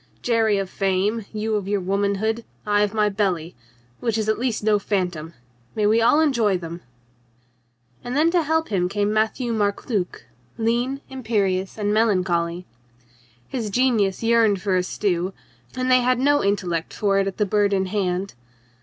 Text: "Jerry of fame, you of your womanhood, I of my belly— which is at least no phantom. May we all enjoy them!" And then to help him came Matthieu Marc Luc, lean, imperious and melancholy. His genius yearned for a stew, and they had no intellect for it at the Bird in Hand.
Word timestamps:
"Jerry 0.23 0.57
of 0.57 0.67
fame, 0.67 1.25
you 1.31 1.53
of 1.53 1.67
your 1.67 1.79
womanhood, 1.79 2.43
I 2.65 2.81
of 2.81 2.91
my 2.95 3.07
belly— 3.07 3.53
which 3.99 4.17
is 4.17 4.27
at 4.27 4.39
least 4.39 4.63
no 4.63 4.79
phantom. 4.79 5.35
May 5.75 5.85
we 5.85 6.01
all 6.01 6.19
enjoy 6.21 6.57
them!" 6.57 6.81
And 8.03 8.17
then 8.17 8.31
to 8.31 8.41
help 8.41 8.69
him 8.69 8.89
came 8.89 9.13
Matthieu 9.13 9.53
Marc 9.53 9.87
Luc, 9.89 10.25
lean, 10.57 11.01
imperious 11.11 11.77
and 11.77 11.93
melancholy. 11.93 12.65
His 13.47 13.69
genius 13.69 14.23
yearned 14.23 14.59
for 14.59 14.75
a 14.75 14.81
stew, 14.81 15.33
and 15.75 15.91
they 15.91 16.01
had 16.01 16.17
no 16.17 16.43
intellect 16.43 16.95
for 16.95 17.19
it 17.19 17.27
at 17.27 17.37
the 17.37 17.45
Bird 17.45 17.71
in 17.71 17.85
Hand. 17.85 18.33